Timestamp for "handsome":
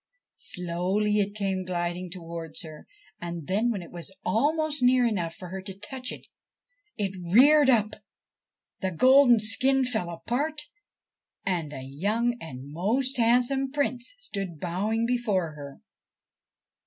13.17-13.71